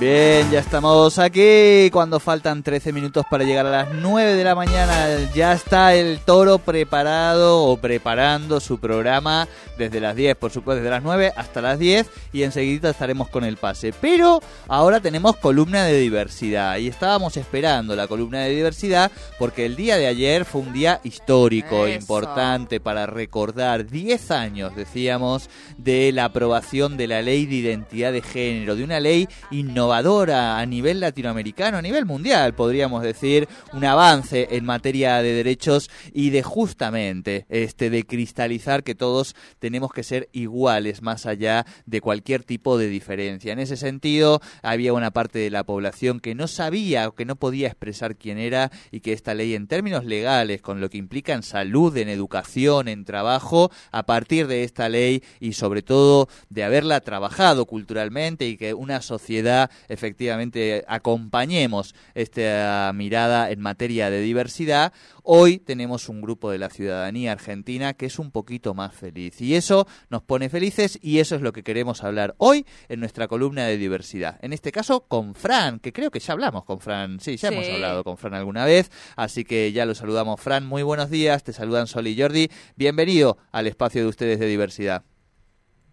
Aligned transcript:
Bien, 0.00 0.48
ya 0.52 0.60
estamos 0.60 1.18
aquí. 1.18 1.90
Cuando 1.90 2.20
faltan 2.20 2.62
13 2.62 2.92
minutos 2.92 3.26
para 3.28 3.42
llegar 3.42 3.66
a 3.66 3.70
las 3.70 3.88
9 3.94 4.34
de 4.34 4.44
la 4.44 4.54
mañana, 4.54 5.08
ya 5.34 5.52
está 5.52 5.92
el 5.92 6.20
toro 6.20 6.58
preparado 6.58 7.64
o 7.64 7.76
preparando 7.78 8.60
su 8.60 8.78
programa 8.78 9.48
desde 9.76 9.98
las 9.98 10.14
10, 10.14 10.36
por 10.36 10.52
supuesto, 10.52 10.76
desde 10.76 10.90
las 10.90 11.02
9 11.02 11.32
hasta 11.34 11.60
las 11.60 11.80
10 11.80 12.06
y 12.32 12.44
enseguida 12.44 12.90
estaremos 12.90 13.28
con 13.28 13.42
el 13.42 13.56
pase. 13.56 13.92
Pero 14.00 14.40
ahora 14.68 15.00
tenemos 15.00 15.34
columna 15.34 15.82
de 15.82 15.98
diversidad 15.98 16.76
y 16.78 16.86
estábamos 16.86 17.36
esperando 17.36 17.96
la 17.96 18.06
columna 18.06 18.42
de 18.42 18.50
diversidad 18.50 19.10
porque 19.36 19.66
el 19.66 19.74
día 19.74 19.96
de 19.96 20.06
ayer 20.06 20.44
fue 20.44 20.60
un 20.60 20.72
día 20.72 21.00
histórico, 21.02 21.88
Eso. 21.88 21.98
importante 21.98 22.78
para 22.78 23.06
recordar 23.06 23.88
10 23.88 24.30
años, 24.30 24.76
decíamos, 24.76 25.50
de 25.76 26.12
la 26.12 26.26
aprobación 26.26 26.96
de 26.96 27.08
la 27.08 27.20
ley 27.20 27.46
de 27.46 27.56
identidad 27.56 28.12
de 28.12 28.22
género, 28.22 28.76
de 28.76 28.84
una 28.84 29.00
ley 29.00 29.28
innovadora 29.50 29.87
a 29.92 30.66
nivel 30.66 31.00
latinoamericano, 31.00 31.78
a 31.78 31.82
nivel 31.82 32.04
mundial, 32.04 32.54
podríamos 32.54 33.02
decir, 33.02 33.48
un 33.72 33.84
avance 33.84 34.48
en 34.50 34.64
materia 34.64 35.22
de 35.22 35.32
derechos 35.32 35.90
y 36.12 36.30
de 36.30 36.42
justamente 36.42 37.46
este 37.48 37.90
de 37.90 38.04
cristalizar 38.04 38.82
que 38.82 38.94
todos 38.94 39.34
tenemos 39.58 39.92
que 39.92 40.02
ser 40.02 40.28
iguales 40.32 41.02
más 41.02 41.26
allá 41.26 41.66
de 41.86 42.00
cualquier 42.00 42.44
tipo 42.44 42.78
de 42.78 42.88
diferencia. 42.88 43.52
En 43.52 43.58
ese 43.58 43.76
sentido, 43.76 44.40
había 44.62 44.92
una 44.92 45.10
parte 45.10 45.38
de 45.38 45.50
la 45.50 45.64
población 45.64 46.20
que 46.20 46.34
no 46.34 46.48
sabía 46.48 47.08
o 47.08 47.14
que 47.14 47.24
no 47.24 47.36
podía 47.36 47.68
expresar 47.68 48.16
quién 48.16 48.38
era 48.38 48.70
y 48.90 49.00
que 49.00 49.12
esta 49.12 49.34
ley 49.34 49.54
en 49.54 49.66
términos 49.66 50.04
legales, 50.04 50.62
con 50.62 50.80
lo 50.80 50.90
que 50.90 50.98
implica 50.98 51.34
en 51.34 51.42
salud, 51.42 51.96
en 51.96 52.08
educación, 52.08 52.88
en 52.88 53.04
trabajo, 53.04 53.70
a 53.92 54.04
partir 54.04 54.46
de 54.46 54.64
esta 54.64 54.88
ley 54.88 55.22
y 55.40 55.52
sobre 55.52 55.82
todo 55.82 56.28
de 56.50 56.64
haberla 56.64 57.00
trabajado 57.00 57.66
culturalmente 57.66 58.46
y 58.46 58.56
que 58.56 58.74
una 58.74 59.02
sociedad 59.02 59.70
efectivamente 59.88 60.84
acompañemos 60.88 61.94
esta 62.14 62.90
mirada 62.94 63.50
en 63.50 63.60
materia 63.60 64.10
de 64.10 64.20
diversidad, 64.20 64.92
hoy 65.22 65.58
tenemos 65.58 66.08
un 66.08 66.20
grupo 66.20 66.50
de 66.50 66.58
la 66.58 66.70
ciudadanía 66.70 67.32
argentina 67.32 67.94
que 67.94 68.06
es 68.06 68.18
un 68.18 68.30
poquito 68.30 68.74
más 68.74 68.94
feliz 68.94 69.40
y 69.40 69.54
eso 69.54 69.86
nos 70.10 70.22
pone 70.22 70.48
felices 70.48 70.98
y 71.02 71.18
eso 71.18 71.36
es 71.36 71.42
lo 71.42 71.52
que 71.52 71.62
queremos 71.62 72.02
hablar 72.04 72.34
hoy 72.38 72.66
en 72.88 73.00
nuestra 73.00 73.28
columna 73.28 73.66
de 73.66 73.76
diversidad. 73.76 74.38
En 74.42 74.52
este 74.52 74.72
caso 74.72 75.00
con 75.06 75.34
Fran, 75.34 75.78
que 75.80 75.92
creo 75.92 76.10
que 76.10 76.20
ya 76.20 76.32
hablamos 76.32 76.64
con 76.64 76.80
Fran, 76.80 77.20
sí, 77.20 77.36
ya 77.36 77.48
Sí. 77.48 77.54
hemos 77.54 77.68
hablado 77.68 78.04
con 78.04 78.16
Fran 78.16 78.34
alguna 78.34 78.64
vez, 78.64 78.90
así 79.16 79.44
que 79.44 79.72
ya 79.72 79.84
lo 79.86 79.94
saludamos 79.94 80.40
Fran, 80.40 80.66
muy 80.66 80.82
buenos 80.82 81.10
días, 81.10 81.42
te 81.44 81.52
saludan 81.52 81.86
Sol 81.86 82.06
y 82.06 82.20
Jordi, 82.20 82.48
bienvenido 82.76 83.38
al 83.52 83.66
espacio 83.66 84.02
de 84.02 84.08
ustedes 84.08 84.38
de 84.38 84.46
diversidad. 84.46 85.02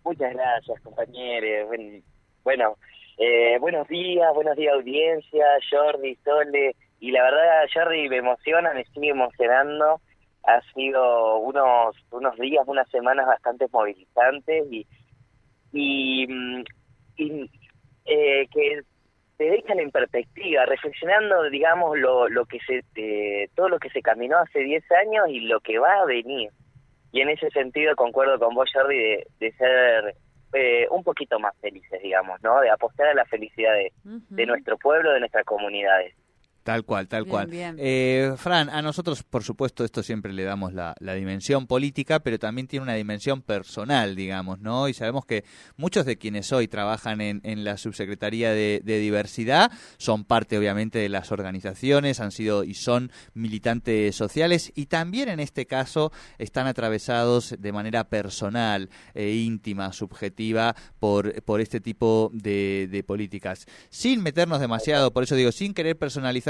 Muchas 0.04 0.34
gracias, 0.34 0.80
compañeros. 0.82 1.68
Buen- 1.68 2.04
Bueno, 2.44 2.78
eh, 3.18 3.58
buenos 3.60 3.88
días, 3.88 4.34
buenos 4.34 4.56
días, 4.56 4.74
audiencia, 4.74 5.46
Jordi, 5.70 6.16
Sole. 6.24 6.76
Y 7.00 7.12
la 7.12 7.24
verdad, 7.24 7.68
Jordi, 7.74 8.10
me 8.10 8.18
emociona, 8.18 8.74
me 8.74 8.86
sigue 8.86 9.10
emocionando. 9.10 10.02
Ha 10.44 10.62
sido 10.74 11.38
unos 11.38 11.96
unos 12.12 12.38
días, 12.38 12.64
unas 12.68 12.90
semanas 12.90 13.26
bastante 13.26 13.68
movilizantes 13.72 14.66
y, 14.72 14.86
y, 15.74 16.28
mm, 16.28 16.64
eh, 18.06 18.48
que 18.52 18.82
te 19.38 19.44
dejan 19.46 19.80
en 19.80 19.92
perspectiva, 19.92 20.66
reflexionando, 20.66 21.44
digamos, 21.50 21.98
lo, 21.98 22.30
lo 22.30 22.46
que 22.46 22.60
se 22.60 22.84
eh, 22.96 23.50
todo 23.56 23.70
lo 23.70 23.80
que 23.80 23.90
se 23.90 24.02
caminó 24.02 24.38
hace 24.38 24.60
10 24.60 24.84
años 24.92 25.26
y 25.30 25.42
lo 25.42 25.60
que 25.60 25.80
va 25.80 26.02
a 26.02 26.06
venir. 26.06 26.52
Y 27.12 27.22
en 27.22 27.30
ese 27.30 27.50
sentido 27.52 27.96
concuerdo 27.96 28.40
con 28.40 28.54
vos, 28.56 28.70
Jordi, 28.74 28.98
de, 29.40 29.52
ser 29.58 30.16
un 30.96 31.04
poquito 31.04 31.40
más 31.40 31.56
felices, 31.62 32.02
digamos, 32.02 32.42
¿no? 32.44 32.60
De 32.62 32.70
apostar 32.70 33.08
a 33.08 33.14
la 33.14 33.26
felicidad 33.26 33.74
de, 33.74 33.92
de 34.04 34.46
nuestro 34.46 34.78
pueblo, 34.78 35.12
de 35.12 35.20
nuestras 35.20 35.46
comunidades. 35.46 36.16
Tal 36.66 36.84
cual, 36.84 37.08
tal 37.08 37.26
Bien, 37.26 37.30
cual. 37.32 37.48
bien. 37.48 37.76
Eh, 37.78 38.34
Fran, 38.38 38.72
a 38.72 38.82
nosotros, 38.82 39.22
por 39.22 39.44
supuesto, 39.44 39.86
esto 39.86 40.02
siempre 40.02 40.34
le 40.34 40.44
damos 40.44 40.74
la, 40.74 40.96
la 41.00 41.14
dimensión 41.14 41.68
política, 41.68 42.22
pero 42.22 42.40
también 42.40 42.66
tiene 42.68 42.82
una 42.82 42.96
dimensión 42.96 43.44
personal, 43.44 44.16
digamos, 44.16 44.60
¿no? 44.62 44.90
Y 44.90 44.96
sabemos 44.96 45.28
que 45.28 45.44
muchos 45.78 46.08
de 46.08 46.18
quienes 46.18 46.52
hoy 46.52 46.68
trabajan 46.68 47.22
en, 47.22 47.40
en 47.44 47.64
la 47.66 47.78
subsecretaría 47.78 48.50
de, 48.50 48.82
de 48.84 48.98
diversidad 48.98 49.72
son 49.98 50.26
parte, 50.26 50.58
obviamente, 50.58 50.98
de 50.98 51.08
las 51.08 51.32
organizaciones, 51.32 52.20
han 52.20 52.32
sido 52.32 52.64
y 52.64 52.74
son 52.74 53.12
militantes 53.36 54.16
sociales 54.16 54.72
y 54.74 54.88
también 54.88 55.30
en 55.30 55.40
este 55.40 55.68
caso 55.68 56.12
están 56.40 56.66
atravesados 56.66 57.54
de 57.60 57.72
manera 57.74 58.06
personal, 58.10 58.90
e 59.14 59.34
íntima, 59.36 59.94
subjetiva 59.94 60.76
por, 61.00 61.44
por 61.44 61.62
este 61.62 61.80
tipo 61.80 62.32
de, 62.34 62.88
de 62.90 63.04
políticas. 63.04 63.68
Sin 63.92 64.24
meternos 64.24 64.60
demasiado, 64.60 65.14
por 65.14 65.22
eso 65.22 65.36
digo, 65.36 65.52
sin 65.52 65.76
querer 65.76 66.00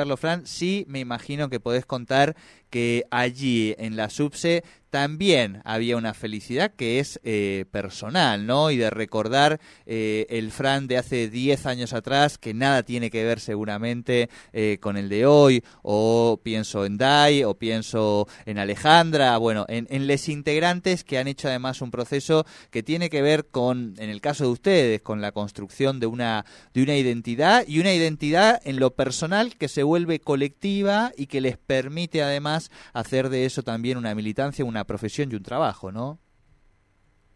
personalizarlo, 0.05 0.17
Fran, 0.17 0.45
sí 0.45 0.85
me 0.87 0.99
imagino 0.99 1.49
que 1.49 1.59
podés 1.59 1.85
contar 1.85 2.35
que 2.69 3.05
allí 3.11 3.75
en 3.77 3.95
la 3.95 4.09
subse 4.09 4.63
también 4.95 5.61
había 5.65 5.97
una 5.97 6.13
felicidad 6.13 6.71
que 6.73 6.99
es 6.99 7.19
eh, 7.25 7.65
personal, 7.69 8.45
¿no? 8.45 8.71
Y 8.71 8.77
de 8.77 8.89
recordar 8.89 9.59
eh, 9.85 10.25
el 10.29 10.51
Fran 10.51 10.87
de 10.87 10.97
hace 10.97 11.29
10 11.29 11.65
años 11.65 11.91
atrás, 11.91 12.37
que 12.37 12.53
nada 12.53 12.81
tiene 12.81 13.11
que 13.11 13.25
ver 13.25 13.41
seguramente 13.41 14.29
eh, 14.53 14.77
con 14.79 14.95
el 14.95 15.09
de 15.09 15.25
hoy, 15.25 15.65
o 15.81 16.39
pienso 16.41 16.85
en 16.85 16.97
Dai, 16.97 17.43
o 17.43 17.55
pienso 17.55 18.29
en 18.45 18.57
Alejandra, 18.57 19.37
bueno, 19.37 19.65
en, 19.67 19.85
en 19.89 20.07
les 20.07 20.29
integrantes 20.29 21.03
que 21.03 21.17
han 21.17 21.27
hecho 21.27 21.49
además 21.49 21.81
un 21.81 21.91
proceso 21.91 22.45
que 22.71 22.81
tiene 22.81 23.09
que 23.09 23.21
ver 23.21 23.47
con, 23.47 23.95
en 23.97 24.09
el 24.09 24.21
caso 24.21 24.45
de 24.45 24.51
ustedes, 24.51 25.01
con 25.01 25.19
la 25.19 25.33
construcción 25.33 25.99
de 25.99 26.07
una, 26.07 26.45
de 26.73 26.83
una 26.83 26.95
identidad 26.95 27.65
y 27.67 27.81
una 27.81 27.93
identidad 27.93 28.61
en 28.63 28.79
lo 28.79 28.91
personal 28.91 29.57
que 29.57 29.67
se 29.67 29.83
vuelve 29.83 30.21
colectiva 30.21 31.11
y 31.17 31.25
que 31.25 31.41
les 31.41 31.57
permite 31.57 32.23
además 32.23 32.71
hacer 32.93 33.27
de 33.27 33.43
eso 33.43 33.61
también 33.61 33.97
una 33.97 34.15
militancia, 34.15 34.63
una 34.63 34.84
profesión 34.85 35.31
y 35.31 35.35
un 35.35 35.43
trabajo, 35.43 35.91
¿no? 35.91 36.19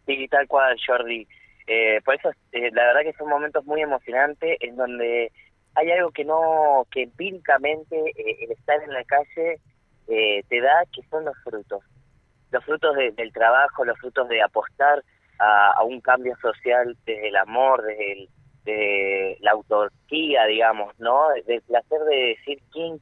Sí, 0.06 0.28
tal 0.28 0.48
cual, 0.48 0.78
Jordi. 0.86 1.28
Eh, 1.68 2.02
por 2.04 2.16
eso, 2.16 2.30
eh, 2.52 2.72
la 2.72 2.84
verdad 2.86 3.02
que 3.04 3.14
son 3.18 3.30
momentos 3.30 3.64
muy 3.66 3.82
emocionantes 3.82 4.58
en 4.62 4.76
donde 4.76 5.32
hay 5.76 5.92
algo 5.92 6.12
que 6.12 6.26
no, 6.26 6.88
que 6.92 7.04
empíricamente 7.04 7.96
eh, 8.16 8.38
el 8.42 8.52
estar 8.52 8.82
en 8.84 8.92
la 8.92 9.04
calle 9.04 9.60
eh, 10.08 10.44
te 10.50 10.62
da, 10.62 10.84
que 10.92 11.04
son 11.10 11.26
los 11.26 11.36
frutos. 11.44 11.84
Los 12.52 12.66
frutos 12.66 12.96
de- 12.96 13.12
del 13.12 13.32
trabajo, 13.32 13.86
los 13.86 14.00
frutos 14.00 14.28
de 14.30 14.42
apostar 14.42 15.04
a, 15.38 15.84
un 15.84 16.02
cambio 16.02 16.36
social 16.42 16.98
desde 17.06 17.28
el 17.30 17.36
amor, 17.36 17.84
desde 17.84 18.14
el- 18.14 18.30
de 18.66 19.38
la 19.42 19.52
autarquía, 19.52 20.46
digamos, 20.46 21.00
¿no? 21.00 21.30
Del 21.46 21.62
placer 21.62 22.00
de 22.10 22.16
decir 22.38 22.60
quién 22.72 23.00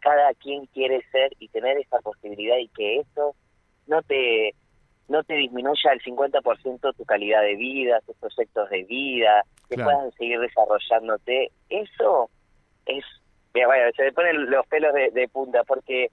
cada 0.00 0.32
quien 0.34 0.66
quiere 0.66 1.02
ser 1.10 1.32
y 1.38 1.48
tener 1.48 1.78
esa 1.78 1.98
posibilidad 2.00 2.56
y 2.58 2.68
que 2.68 3.00
eso 3.00 3.34
no 3.86 4.02
te 4.02 4.54
no 5.06 5.22
te 5.22 5.34
disminuya 5.34 5.92
el 5.92 6.00
50% 6.02 6.92
tu 6.94 7.04
calidad 7.04 7.42
de 7.42 7.56
vida, 7.56 8.00
tus 8.06 8.16
proyectos 8.16 8.70
de 8.70 8.84
vida, 8.84 9.42
que 9.68 9.74
Claro. 9.76 9.90
puedan 9.90 10.12
seguir 10.12 10.40
desarrollándote. 10.40 11.52
Eso 11.68 12.30
es, 12.86 13.04
mira, 13.52 13.66
vaya, 13.68 13.90
se 13.94 14.04
me 14.04 14.12
ponen 14.12 14.50
los 14.50 14.66
pelos 14.66 14.94
de, 14.94 15.10
de 15.10 15.28
punta 15.28 15.62
porque 15.64 16.08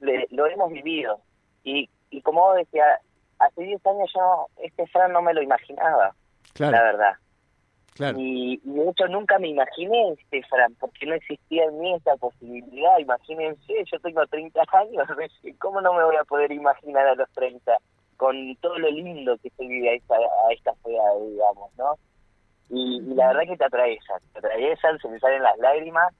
le- 0.00 0.28
lo 0.30 0.46
hemos 0.46 0.70
vivido. 0.72 1.20
Y, 1.64 1.90
y 2.10 2.22
como 2.22 2.42
vos 2.42 2.56
decías, 2.56 3.00
hace 3.40 3.62
10 3.62 3.84
años 3.84 4.10
yo 4.14 4.46
este 4.62 4.86
Fran 4.86 5.12
no 5.12 5.22
me 5.22 5.34
lo 5.34 5.42
imaginaba, 5.42 6.14
la 6.58 6.70
verdad. 6.82 7.12
Y, 8.16 8.60
y 8.64 8.70
de 8.70 8.90
hecho 8.90 9.08
nunca 9.08 9.38
me 9.38 9.48
imaginé 9.48 10.12
este 10.12 10.42
Fran, 10.48 10.74
porque 10.78 11.06
no 11.06 11.14
existía 11.14 11.64
en 11.64 11.78
mí 11.78 11.94
esta 11.94 12.16
posibilidad. 12.16 12.98
Imagínense, 12.98 13.84
yo 13.90 13.98
tengo 14.00 14.26
30 14.26 14.60
años, 14.72 15.06
¿cómo 15.58 15.80
no 15.80 15.94
me 15.94 16.04
voy 16.04 16.16
a 16.16 16.24
poder 16.24 16.52
imaginar 16.52 17.06
a 17.06 17.14
los 17.14 17.30
30 17.30 17.76
con 18.16 18.56
todo 18.56 18.78
lo 18.78 18.90
lindo 18.90 19.36
que 19.38 19.50
se 19.50 19.66
vive 19.66 19.90
a 19.90 19.94
esta, 19.94 20.14
a 20.14 20.52
esta 20.52 20.72
edad, 20.84 21.28
digamos, 21.30 21.70
¿no? 21.76 21.94
Y, 22.68 22.98
y 22.98 23.14
la 23.14 23.28
verdad 23.28 23.42
que 23.46 23.56
te 23.56 23.64
atraviesan, 23.64 24.20
te 24.32 24.38
atraviesan, 24.38 24.98
se 24.98 25.08
me 25.08 25.18
salen 25.18 25.42
las 25.42 25.58
lágrimas, 25.58 26.14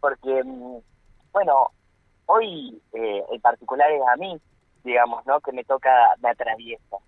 porque, 0.00 0.42
mm, 0.44 0.78
bueno, 1.32 1.68
hoy 2.26 2.80
eh, 2.92 3.24
en 3.30 3.40
particular 3.40 3.90
es 3.90 4.02
a 4.12 4.16
mí, 4.16 4.38
digamos, 4.84 5.24
¿no? 5.26 5.40
Que 5.40 5.52
me 5.52 5.64
toca, 5.64 6.14
me 6.22 6.30
atraviesa 6.30 6.98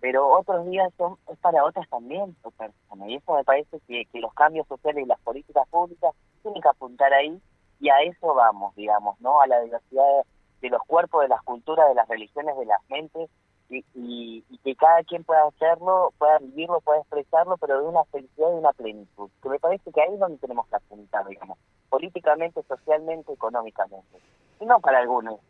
Pero 0.00 0.28
otros 0.28 0.66
días 0.66 0.92
son 0.96 1.16
es 1.30 1.38
para 1.38 1.64
otras 1.64 1.88
también 1.88 2.36
su 2.42 2.50
persona. 2.52 3.08
y 3.08 3.16
eso 3.16 3.34
me 3.34 3.42
parece 3.42 3.80
que, 3.88 4.04
que 4.06 4.20
los 4.20 4.32
cambios 4.34 4.66
sociales 4.68 5.04
y 5.04 5.08
las 5.08 5.18
políticas 5.20 5.66
públicas 5.68 6.14
tienen 6.42 6.62
que 6.62 6.68
apuntar 6.68 7.12
ahí 7.12 7.40
y 7.80 7.88
a 7.88 8.00
eso 8.02 8.34
vamos 8.34 8.74
digamos 8.76 9.20
no 9.20 9.40
a 9.40 9.46
la 9.46 9.60
diversidad 9.60 10.04
de, 10.04 10.22
de 10.62 10.70
los 10.70 10.82
cuerpos 10.86 11.22
de 11.22 11.28
las 11.28 11.42
culturas 11.42 11.88
de 11.88 11.94
las 11.94 12.08
religiones 12.08 12.56
de 12.56 12.64
las 12.66 12.80
mentes 12.88 13.28
y, 13.68 13.84
y, 13.94 14.44
y 14.48 14.58
que 14.58 14.76
cada 14.76 15.02
quien 15.02 15.24
pueda 15.24 15.44
hacerlo 15.48 16.12
pueda 16.18 16.38
vivirlo 16.38 16.80
pueda 16.80 17.00
expresarlo 17.00 17.56
pero 17.56 17.80
de 17.80 17.88
una 17.88 18.04
felicidad 18.04 18.50
y 18.52 18.58
una 18.58 18.72
plenitud 18.72 19.28
que 19.42 19.48
me 19.48 19.58
parece 19.58 19.90
que 19.90 20.00
ahí 20.00 20.12
es 20.14 20.20
donde 20.20 20.38
tenemos 20.38 20.66
que 20.68 20.76
apuntar 20.76 21.26
digamos 21.26 21.58
políticamente 21.90 22.62
socialmente 22.62 23.32
económicamente 23.32 24.18
y 24.60 24.64
no 24.64 24.78
para 24.80 24.98
algunos 25.00 25.40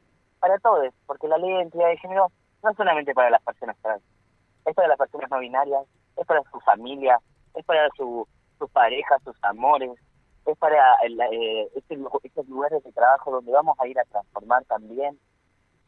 para 0.41 0.59
todos 0.59 0.89
porque 1.07 1.29
la 1.29 1.37
ley 1.39 1.51
de 1.51 1.57
identidad 1.59 1.89
de 1.89 1.99
género 1.99 2.33
no 2.67 2.75
solamente 2.75 3.15
para 3.15 3.31
las 3.31 3.43
personas 3.43 3.77
trans, 3.81 4.03
es 4.65 4.75
para 4.75 4.89
las 4.89 4.99
personas 4.99 5.31
no 5.31 5.39
binarias, 5.39 5.85
es 6.17 6.27
para 6.27 6.43
su 6.51 6.61
familia, 6.61 7.19
es 7.55 7.65
para 7.65 7.89
su, 7.97 8.27
sus 8.59 8.71
parejas, 8.71 9.23
sus 9.23 9.37
amores, 9.45 9.93
es 10.45 10.59
para 10.59 10.95
eh, 11.05 11.69
este 11.77 11.99
estos 12.25 12.49
lugares 12.49 12.83
de 12.83 12.93
trabajo 12.93 13.31
donde 13.31 13.53
vamos 13.53 13.77
a 13.79 13.87
ir 13.87 13.99
a 13.99 14.05
transformar 14.05 14.65
también 14.65 15.19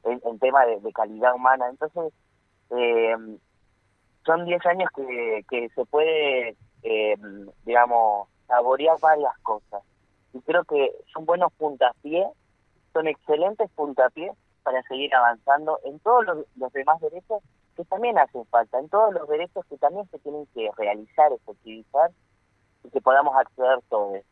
en, 0.05 0.39
tema 0.39 0.65
de, 0.67 0.93
calidad 0.93 1.35
humana. 1.35 1.69
Entonces, 1.69 2.13
eh, 2.71 3.17
son 4.25 4.45
10 4.45 4.67
años 4.67 4.89
que, 4.95 5.45
que 5.49 5.69
se 5.71 5.85
puede, 5.87 6.57
eh, 6.83 7.17
digamos, 7.65 8.29
saborear 8.47 8.99
varias 9.01 9.37
cosas. 9.43 9.83
Y 10.33 10.41
creo 10.43 10.65
que 10.65 10.93
son 11.13 11.27
buenos 11.27 11.53
puntapiés, 11.55 12.29
son 12.93 13.09
excelentes 13.09 13.71
puntapiés 13.73 14.33
para 14.69 14.83
seguir 14.83 15.15
avanzando 15.15 15.81
en 15.85 15.99
todos 16.01 16.27
los, 16.27 16.73
demás 16.75 17.01
derechos 17.01 17.43
que 17.75 17.87
también 17.87 18.19
hacen 18.19 18.45
falta, 18.49 18.79
en 18.79 18.91
todos 18.91 19.15
los 19.15 19.27
derechos 19.27 19.65
que 19.65 19.79
también 19.79 20.07
se 20.11 20.19
tienen 20.19 20.45
que 20.53 20.71
realizar, 20.77 21.33
efectivizar 21.33 22.11
y 22.85 22.91
que 22.91 23.01
podamos 23.01 23.35
acceder 23.35 23.79
todos. 23.89 24.23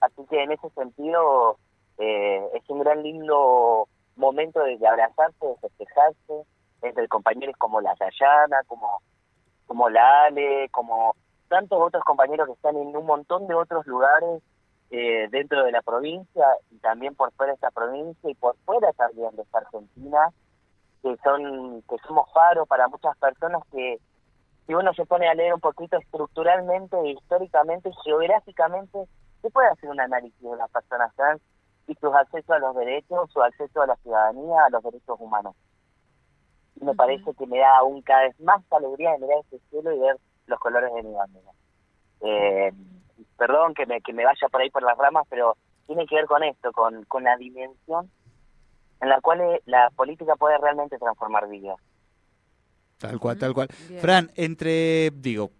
Así 0.00 0.24
que 0.30 0.42
en 0.42 0.52
ese 0.52 0.70
sentido 0.70 1.58
eh, 1.98 2.48
es 2.54 2.62
un 2.70 2.78
gran 2.78 3.02
lindo 3.02 3.88
momento 4.16 4.60
de, 4.60 4.78
abrazarse, 4.88 5.46
de 5.46 5.56
festejarse, 5.56 6.46
entre 6.80 7.06
compañeros 7.08 7.54
como 7.58 7.82
la 7.82 7.94
Yayana, 7.96 8.62
como, 8.68 9.02
como 9.66 9.90
la 9.90 10.24
Ale, 10.24 10.70
como 10.70 11.14
tantos 11.48 11.78
otros 11.78 12.02
compañeros 12.04 12.46
que 12.46 12.54
están 12.54 12.78
en 12.78 12.96
un 12.96 13.04
montón 13.04 13.46
de 13.48 13.54
otros 13.54 13.86
lugares 13.86 14.42
eh, 14.90 15.28
dentro 15.30 15.64
de 15.64 15.72
la 15.72 15.82
provincia 15.82 16.46
y 16.70 16.78
también 16.78 17.14
por 17.14 17.32
fuera 17.32 17.52
de 17.52 17.56
esta 17.56 17.70
provincia 17.70 18.30
y 18.30 18.34
por 18.34 18.56
fuera 18.64 18.92
también 18.94 19.34
de 19.36 19.42
esta 19.42 19.58
Argentina, 19.58 20.30
que 21.02 21.16
son 21.22 21.82
que 21.82 21.96
somos 22.06 22.32
faro 22.32 22.66
para 22.66 22.88
muchas 22.88 23.16
personas 23.18 23.62
que 23.70 23.98
si 24.66 24.74
uno 24.74 24.92
se 24.94 25.06
pone 25.06 25.28
a 25.28 25.34
leer 25.34 25.54
un 25.54 25.60
poquito 25.60 25.96
estructuralmente, 25.96 26.96
históricamente, 27.08 27.90
geográficamente, 28.04 28.98
se 29.40 29.50
puede 29.50 29.68
hacer 29.68 29.88
un 29.90 30.00
análisis 30.00 30.40
de 30.40 30.56
las 30.56 30.70
personas 30.70 31.14
trans 31.16 31.40
y 31.86 31.94
sus 31.94 32.14
accesos 32.14 32.50
a 32.50 32.58
los 32.58 32.76
derechos, 32.76 33.30
su 33.32 33.42
acceso 33.42 33.82
a 33.82 33.86
la 33.86 33.96
ciudadanía, 33.96 34.64
a 34.66 34.70
los 34.70 34.82
derechos 34.82 35.18
humanos. 35.18 35.56
Y 36.80 36.84
me 36.84 36.94
parece 36.94 37.32
que 37.34 37.46
me 37.46 37.58
da 37.58 37.78
aún 37.78 38.02
cada 38.02 38.22
vez 38.22 38.38
más 38.40 38.62
alegría 38.70 39.12
de 39.12 39.18
mirar 39.18 39.38
este 39.40 39.58
cielo 39.70 39.92
y 39.92 39.98
ver 39.98 40.16
los 40.46 40.60
colores 40.60 40.92
de 40.94 41.02
mi 41.02 41.14
bandera. 41.14 41.50
Eh, 42.20 42.72
perdón 43.36 43.74
que 43.74 43.86
me, 43.86 44.00
que 44.00 44.12
me 44.12 44.24
vaya 44.24 44.48
por 44.50 44.60
ahí 44.60 44.70
por 44.70 44.82
las 44.82 44.96
ramas, 44.96 45.26
pero 45.28 45.56
tiene 45.86 46.06
que 46.06 46.16
ver 46.16 46.26
con 46.26 46.42
esto, 46.42 46.72
con, 46.72 47.04
con 47.04 47.24
la 47.24 47.36
dimensión 47.36 48.10
en 49.00 49.08
la 49.08 49.20
cual 49.20 49.40
eh, 49.40 49.62
la 49.66 49.90
política 49.90 50.34
puede 50.36 50.58
realmente 50.58 50.98
transformar 50.98 51.48
vidas. 51.48 51.76
Tal 52.98 53.20
cual, 53.20 53.38
tal 53.38 53.54
cual. 53.54 53.68
Fran, 54.00 54.30
entre, 54.34 55.10
digo, 55.12 55.50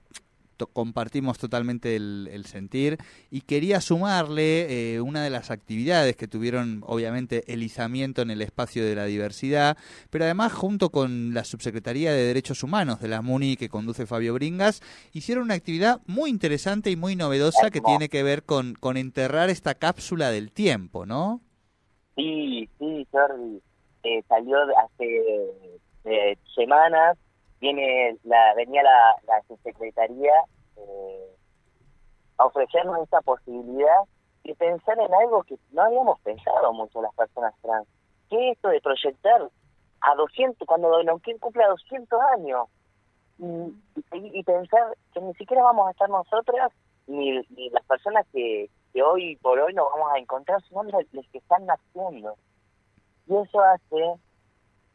compartimos 0.66 1.38
totalmente 1.38 1.96
el, 1.96 2.44
sentir 2.46 2.98
y 3.30 3.42
quería 3.42 3.80
sumarle 3.80 4.94
eh, 4.94 5.00
una 5.00 5.22
de 5.22 5.30
las 5.30 5.50
actividades 5.50 6.16
que 6.16 6.28
tuvieron 6.28 6.82
obviamente 6.86 7.44
el 7.52 7.62
izamiento 7.62 8.22
en 8.22 8.30
el 8.30 8.42
espacio 8.42 8.84
de 8.84 8.94
la 8.94 9.04
diversidad, 9.04 9.76
pero 10.10 10.24
además 10.24 10.52
junto 10.52 10.90
con 10.90 11.34
la 11.34 11.44
Subsecretaría 11.44 12.12
de 12.12 12.24
Derechos 12.24 12.62
Humanos 12.62 13.00
de 13.00 13.08
la 13.08 13.22
MUNI 13.22 13.56
que 13.56 13.68
conduce 13.68 14.06
Fabio 14.06 14.34
Bringas, 14.34 14.80
hicieron 15.12 15.44
una 15.44 15.54
actividad 15.54 16.00
muy 16.06 16.30
interesante 16.30 16.90
y 16.90 16.96
muy 16.96 17.16
novedosa 17.16 17.70
que 17.70 17.80
tiene 17.80 18.08
que 18.08 18.22
ver 18.22 18.42
con, 18.44 18.74
con 18.74 18.96
enterrar 18.96 19.50
esta 19.50 19.74
cápsula 19.74 20.30
del 20.30 20.52
tiempo, 20.52 21.06
¿no? 21.06 21.40
Sí, 22.16 22.68
sí, 22.78 23.06
Jordi. 23.12 23.62
Eh, 24.04 24.22
salió 24.28 24.56
hace 24.84 25.22
eh, 26.04 26.36
semanas 26.54 27.18
viene 27.60 28.16
la 28.24 28.54
venía 28.54 28.82
la, 28.82 29.16
la 29.26 29.42
subsecretaría 29.48 30.32
eh, 30.76 31.36
a 32.38 32.46
ofrecernos 32.46 33.02
esta 33.02 33.20
posibilidad 33.22 34.04
de 34.44 34.54
pensar 34.54 34.98
en 34.98 35.12
algo 35.12 35.42
que 35.42 35.58
no 35.72 35.82
habíamos 35.82 36.20
pensado 36.20 36.72
mucho 36.72 37.02
las 37.02 37.14
personas 37.14 37.54
trans. 37.60 37.86
¿Qué 38.30 38.50
es 38.50 38.56
esto 38.56 38.68
de 38.68 38.80
proyectar 38.80 39.50
a 40.00 40.14
200, 40.14 40.66
cuando 40.66 41.02
Neuquén 41.02 41.38
cumpla 41.38 41.68
200 41.68 42.20
años? 42.36 42.68
Y, 43.38 44.38
y, 44.38 44.42
pensar 44.42 44.96
que 45.12 45.20
ni 45.20 45.32
siquiera 45.34 45.62
vamos 45.62 45.86
a 45.86 45.90
estar 45.92 46.08
nosotras, 46.08 46.72
ni, 47.06 47.40
ni 47.50 47.70
las 47.70 47.84
personas 47.84 48.26
que, 48.32 48.68
que 48.92 49.02
hoy 49.02 49.36
por 49.36 49.58
hoy 49.60 49.74
nos 49.74 49.88
vamos 49.92 50.12
a 50.12 50.18
encontrar, 50.18 50.60
son 50.62 50.90
los, 50.90 51.04
los 51.12 51.26
que 51.28 51.38
están 51.38 51.64
naciendo. 51.66 52.34
Y 53.26 53.36
eso 53.36 53.60
hace 53.60 54.14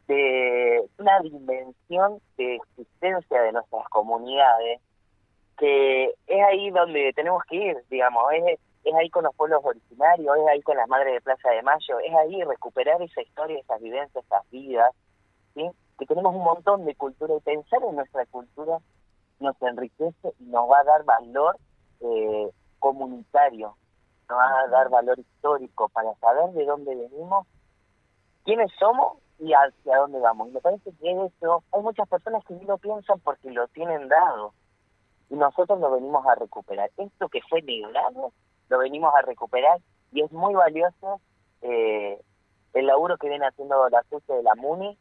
de 0.08 0.84
una 0.98 1.20
dimensión 1.22 2.20
de 2.38 2.56
existencia 2.56 3.42
de 3.42 3.52
nuestras 3.54 3.88
comunidades 3.90 4.82
que 5.58 6.06
es 6.28 6.44
ahí 6.50 6.72
donde 6.72 7.14
tenemos 7.14 7.44
que 7.46 7.56
ir, 7.56 7.78
digamos, 7.90 8.24
es, 8.34 8.60
es 8.84 8.94
ahí 8.96 9.10
con 9.10 9.24
los 9.24 9.36
pueblos 9.36 9.62
originarios, 9.64 10.38
es 10.38 10.48
ahí 10.48 10.62
con 10.62 10.78
las 10.78 10.88
madres 10.88 11.14
de 11.14 11.22
Plaza 11.22 11.50
de 11.50 11.62
Mayo, 11.62 12.00
es 12.00 12.14
ahí 12.16 12.44
recuperar 12.44 13.02
esa 13.02 13.22
historia, 13.22 13.60
esas 13.60 13.82
vivencias, 13.82 14.26
esas 14.26 14.50
vidas, 14.50 14.92
¿sí? 15.54 15.70
que 15.98 16.06
tenemos 16.06 16.36
un 16.36 16.44
montón 16.44 16.86
de 16.86 16.96
cultura 16.96 17.36
y 17.36 17.40
pensar 17.42 17.82
en 17.84 17.96
nuestra 17.96 18.26
cultura 18.26 18.80
nos 19.40 19.62
enriquece 19.62 20.34
y 20.40 20.44
nos 20.46 20.70
va 20.70 20.80
a 20.80 20.84
dar 20.84 21.04
valor 21.04 21.58
eh, 22.00 22.50
comunitario, 22.80 23.76
nos 24.30 24.38
va 24.38 24.60
a 24.62 24.68
dar 24.68 24.90
valor 24.90 25.20
histórico 25.20 25.90
para 25.90 26.14
saber 26.16 26.52
de 26.54 26.66
dónde 26.66 26.96
venimos, 26.96 27.46
quiénes 28.44 28.72
somos 28.80 29.18
y 29.40 29.54
hacia 29.54 29.98
dónde 29.98 30.20
vamos. 30.20 30.50
Y 30.50 30.52
me 30.52 30.62
parece 30.62 30.92
que 31.00 31.12
eso, 31.12 31.64
hay 31.72 31.82
muchas 31.82 32.08
personas 32.08 32.44
que 32.46 32.54
no 32.54 32.64
lo 32.64 32.78
piensan 32.78 33.20
porque 33.20 33.52
lo 33.52 33.68
tienen 33.70 34.08
dado. 34.08 34.54
Y 35.30 35.36
nosotros 35.36 35.80
lo 35.80 35.92
venimos 35.92 36.26
a 36.28 36.36
recuperar. 36.36 36.92
Esto 36.98 37.30
que 37.30 37.42
fue 37.50 37.62
negado, 37.62 38.32
lo 38.70 38.78
venimos 38.78 39.14
a 39.16 39.22
recuperar 39.22 39.80
y 40.12 40.22
es 40.22 40.32
muy 40.32 40.54
valioso 40.54 41.20
eh, 41.62 42.20
el 42.74 42.88
laburo 42.88 43.18
que 43.18 43.30
viene 43.30 43.48
haciendo 43.48 43.90
la 43.90 44.04
gente 44.04 44.34
de 44.34 44.44
la 44.44 44.56
MUNI. 44.56 44.98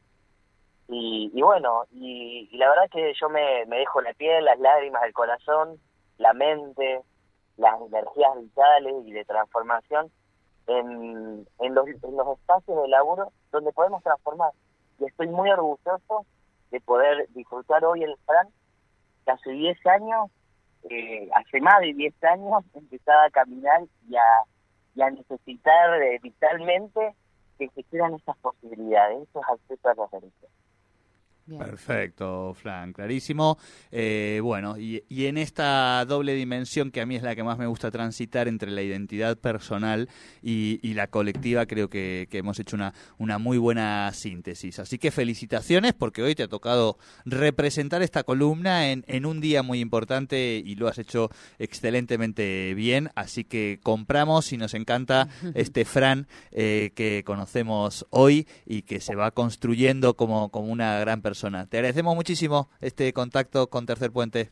Y, 0.89 1.31
y 1.35 1.43
bueno, 1.43 1.85
y, 1.93 2.49
la 2.57 2.69
verdad 2.69 2.91
que 2.91 3.13
yo 3.21 3.29
me 3.29 3.65
dejo 3.67 4.01
la 4.01 4.13
piel, 4.15 4.45
las 4.45 4.59
lágrimas, 4.59 5.05
el 5.05 5.13
corazón, 5.13 5.81
la 6.19 6.33
mente, 6.33 7.03
las 7.57 7.81
energías 7.81 8.37
vitales 8.37 8.95
y 9.07 9.13
de 9.13 9.25
transformación 9.25 10.11
en, 10.67 11.47
en, 11.59 11.75
los, 11.75 11.87
en 11.87 12.17
los 12.17 12.39
espacios 12.39 12.83
de 12.83 12.89
laburo 12.89 13.33
donde 13.51 13.73
podemos 13.73 14.03
transformar. 14.03 14.53
Y 14.99 15.05
estoy 15.05 15.29
muy 15.29 15.51
orgulloso 15.51 16.27
de 16.71 16.81
poder 16.81 17.29
disfrutar 17.35 17.85
hoy 17.85 18.03
el 18.03 18.17
Fran, 18.25 18.49
que 19.25 19.31
hace 19.31 19.51
10 19.51 19.87
años, 19.87 20.31
eh, 20.91 21.29
hace 21.35 21.61
más 21.61 21.81
de 21.81 21.93
10 21.95 22.25
años, 22.25 22.65
empezaba 22.75 23.25
a 23.25 23.31
caminar 23.31 23.83
y 24.09 24.17
a, 24.17 24.23
y 24.95 25.03
a 25.03 25.11
necesitar 25.11 26.03
eh, 26.03 26.19
vitalmente 26.23 27.15
que 27.59 27.65
existieran 27.65 28.15
estas 28.15 28.37
posibilidades, 28.39 29.29
esos 29.29 29.43
accesos 29.49 29.85
a 29.85 29.95
los 29.95 30.11
Perfecto, 31.47 32.55
Fran, 32.55 32.93
clarísimo. 32.93 33.59
Eh, 33.91 34.41
bueno, 34.43 34.79
y, 34.79 35.03
en 35.11 35.39
esta 35.39 36.05
doble 36.05 36.35
dimensión 36.35 36.91
que 36.91 37.01
a 37.01 37.07
mí 37.07 37.17
es 37.17 37.23
la 37.23 37.35
que 37.35 37.43
más 37.43 37.59
me 37.59 37.67
gusta 37.67 37.91
transitar 37.91 38.47
entre 38.47 38.71
la 38.71 38.83
identidad 38.83 39.37
personal 39.37 40.09
y, 40.43 40.79
la 40.95 41.09
colectiva, 41.09 41.67
creo 41.67 41.89
que, 41.89 42.29
hemos 42.31 42.59
hecho 42.59 42.77
una, 42.77 42.95
una 43.19 43.39
muy 43.39 43.59
buena 43.59 44.11
síntesis. 44.13 44.79
Así 44.79 44.99
que 44.99 45.11
felicitaciones 45.11 45.95
porque 45.95 46.23
hoy 46.23 46.35
te 46.35 46.45
ha 46.45 46.49
tocado 46.49 46.99
representar 47.25 48.03
esta 48.03 48.23
columna 48.23 48.91
en, 48.91 49.05
en 49.09 49.27
un 49.27 49.41
día 49.41 49.63
muy 49.63 49.81
importante 49.81 50.63
y 50.65 50.75
lo 50.77 50.89
has 50.89 50.99
hecho 50.99 51.31
excelentemente 51.59 52.75
bien. 52.75 53.11
Así 53.15 53.45
que 53.45 53.81
compramos 53.83 54.53
y 54.53 54.59
nos 54.59 54.75
encanta 54.75 55.29
este 55.55 55.85
Fran 55.85 56.29
eh, 56.53 56.93
que 56.95 57.25
conocemos 57.25 58.07
hoy 58.11 58.47
y 58.65 58.83
que 58.83 59.01
se 59.01 59.15
va 59.15 59.33
construyendo 59.33 60.15
como, 60.15 60.51
como 60.51 60.69
una 60.69 60.99
gran 60.99 61.21
persona 61.21 61.32
te 61.41 61.79
agradecemos 61.79 62.15
muchísimo 62.15 62.69
este 62.81 63.13
contacto 63.13 63.69
con 63.69 63.87
Tercer 63.87 64.13
Puente. 64.13 64.51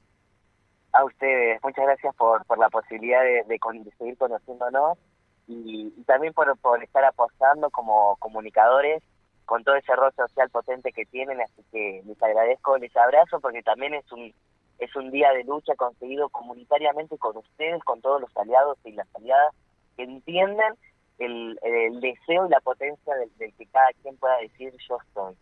A 0.93 1.05
ustedes, 1.05 1.63
muchas 1.63 1.85
gracias 1.85 2.15
por, 2.17 2.45
por 2.47 2.59
la 2.59 2.71
posibilidad 2.71 3.23
de, 3.23 3.61
seguir 3.99 4.17
conociéndonos 4.17 4.99
y, 5.47 5.91
también 6.07 6.33
por, 6.33 6.57
por 6.59 6.83
estar 6.83 7.05
apostando 7.05 7.71
como 7.71 8.17
comunicadores 8.17 9.03
con 9.45 9.63
todo 9.63 9.77
ese 9.77 9.95
rol 9.95 10.13
social 10.17 10.49
potente 10.49 10.93
que 10.93 11.05
tienen, 11.07 11.41
así 11.41 11.63
que 11.71 12.03
les 12.07 12.23
agradezco, 12.23 12.79
les 12.79 12.97
abrazo 12.97 13.41
porque 13.41 13.63
también 13.63 13.95
es 13.95 14.11
un 14.13 14.33
es 14.79 14.97
un 14.97 15.11
día 15.11 15.31
de 15.33 15.45
lucha 15.45 15.75
conseguido 15.77 16.31
comunitariamente 16.31 17.19
con 17.19 17.37
ustedes, 17.37 17.85
con 17.85 18.01
todos 18.01 18.19
los 18.19 18.35
aliados 18.35 18.79
y 18.85 18.93
las 18.93 19.07
aliadas 19.15 19.55
que 19.95 20.05
entienden 20.05 20.73
el, 21.19 21.59
el 21.63 22.01
deseo 22.01 22.47
y 22.47 22.51
la 22.51 22.61
potencia 22.61 23.15
del, 23.17 23.31
del 23.37 23.55
que 23.57 23.67
cada 23.67 23.89
quien 24.03 24.17
pueda 24.17 24.39
decir 24.39 24.73
yo 24.89 24.97
estoy 25.07 25.37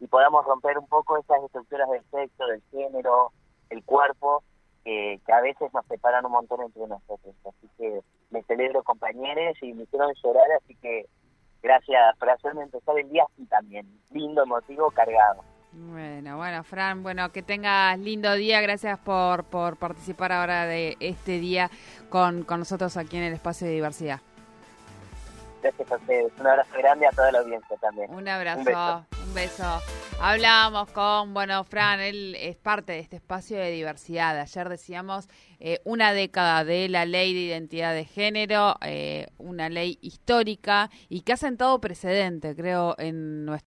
y 0.00 0.06
podamos 0.06 0.44
romper 0.46 0.78
un 0.78 0.86
poco 0.86 1.18
esas 1.18 1.42
estructuras 1.44 1.88
del 1.90 2.02
sexo, 2.10 2.46
del 2.46 2.62
género, 2.70 3.32
el 3.68 3.84
cuerpo, 3.84 4.42
que, 4.84 5.20
a 5.32 5.40
veces 5.42 5.72
nos 5.72 5.84
separan 5.86 6.24
un 6.24 6.32
montón 6.32 6.62
entre 6.62 6.86
nosotros. 6.86 7.34
Así 7.46 7.68
que 7.76 8.00
me 8.30 8.42
celebro 8.44 8.82
compañeros 8.82 9.56
y 9.60 9.72
me 9.74 9.84
hicieron 9.84 10.12
llorar, 10.22 10.46
así 10.62 10.74
que 10.76 11.06
gracias 11.62 12.16
por 12.18 12.30
hacerme 12.30 12.62
empezar 12.62 12.98
el 12.98 13.10
día 13.10 13.24
así 13.30 13.44
también, 13.46 13.86
lindo, 14.10 14.42
emotivo, 14.42 14.90
cargado. 14.90 15.44
Bueno, 15.72 16.36
bueno, 16.36 16.64
Fran, 16.64 17.02
bueno, 17.02 17.30
que 17.30 17.42
tengas 17.42 17.96
lindo 17.98 18.34
día. 18.34 18.60
Gracias 18.60 18.98
por, 18.98 19.44
por 19.44 19.76
participar 19.76 20.32
ahora 20.32 20.66
de 20.66 20.96
este 20.98 21.38
día 21.38 21.70
con, 22.08 22.42
con 22.42 22.58
nosotros 22.58 22.96
aquí 22.96 23.18
en 23.18 23.24
el 23.24 23.34
Espacio 23.34 23.68
de 23.68 23.74
Diversidad. 23.74 24.20
Gracias 25.62 25.92
a 25.92 25.96
ustedes. 25.96 26.32
Un 26.38 26.46
abrazo 26.46 26.70
grande 26.78 27.06
a 27.06 27.10
toda 27.10 27.32
la 27.32 27.38
audiencia 27.40 27.76
también. 27.76 28.10
Un 28.10 28.28
abrazo, 28.28 29.04
un 29.26 29.34
beso. 29.34 29.80
Hablamos 30.22 30.90
con, 30.90 31.32
bueno, 31.32 31.64
Fran, 31.64 31.98
él 31.98 32.36
es 32.38 32.54
parte 32.56 32.92
de 32.92 32.98
este 32.98 33.16
espacio 33.16 33.56
de 33.56 33.70
diversidad. 33.70 34.38
Ayer 34.38 34.68
decíamos 34.68 35.28
eh, 35.60 35.80
una 35.84 36.12
década 36.12 36.62
de 36.62 36.90
la 36.90 37.06
ley 37.06 37.32
de 37.32 37.40
identidad 37.40 37.94
de 37.94 38.04
género, 38.04 38.76
eh, 38.82 39.28
una 39.38 39.70
ley 39.70 39.98
histórica 40.02 40.90
y 41.08 41.22
que 41.22 41.32
ha 41.32 41.36
sentado 41.38 41.80
precedente, 41.80 42.54
creo, 42.54 42.96
en 42.98 43.46
nuestro 43.46 43.50